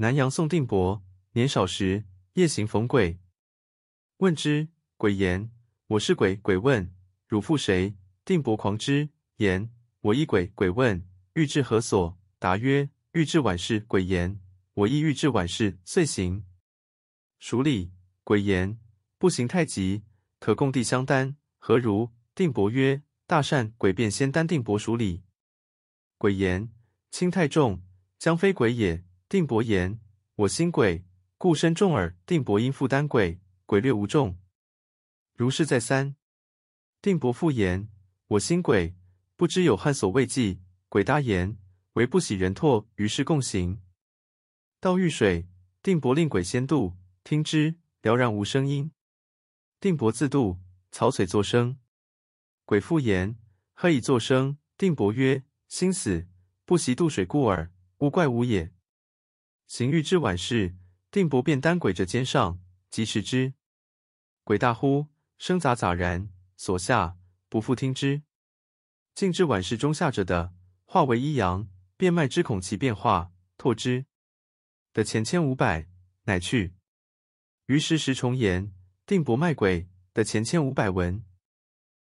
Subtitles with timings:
[0.00, 1.02] 南阳宋定伯
[1.32, 2.04] 年少时，
[2.34, 3.18] 夜行逢鬼，
[4.18, 5.50] 问之，鬼言
[5.88, 6.94] ：“我是鬼。”鬼问
[7.26, 9.08] ：“汝父谁？”定伯狂之，
[9.38, 9.68] 言
[10.02, 14.38] ：“我亦鬼。”鬼问：“欲至何所？”答曰：“欲至浣室。”鬼言
[14.74, 16.44] ：“我亦欲至浣室。”遂行。
[17.40, 17.90] 蜀里，
[18.22, 18.78] 鬼言
[19.18, 20.04] ：“步行太急，
[20.38, 25.24] 可共地相担，何如？”定伯曰：“大善。”鬼便先担定伯蜀里。
[26.18, 26.72] 鬼言
[27.10, 27.82] ：“轻太重，
[28.16, 30.00] 将非鬼也。”定伯言
[30.36, 31.04] ：“我心鬼，
[31.36, 34.38] 故身重耳。”定伯因复担鬼，鬼略无重。
[35.34, 36.16] 如是再三，
[37.02, 37.90] 定伯复言
[38.28, 38.94] ：“我心鬼，
[39.36, 41.58] 不知有汉所未记。”鬼答言
[41.92, 43.82] ：“唯不喜人唾。”于是共行。
[44.80, 45.46] 到遇水，
[45.82, 48.90] 定伯令鬼先渡，听之，了然无声音。
[49.78, 50.58] 定伯自渡，
[50.90, 51.78] 草水作声。
[52.64, 53.36] 鬼复言
[53.74, 56.26] ：“何以作声？”定伯曰：“心死，
[56.64, 58.72] 不习渡水故耳，无怪吾也。”
[59.68, 60.74] 行欲至浣室，
[61.10, 62.58] 定伯便担鬼着肩上，
[62.90, 63.52] 即持之。
[64.42, 67.18] 鬼大呼，声杂杂然，所下
[67.50, 68.22] 不复听之。
[69.14, 70.54] 静至浣室中下者的，
[70.86, 74.06] 化为一阳，便脉之恐其变化，唾之，
[74.94, 75.86] 得钱千五百，
[76.22, 76.74] 乃去。
[77.66, 78.72] 于时时重言，
[79.04, 81.22] 定伯卖鬼，得钱千五百文。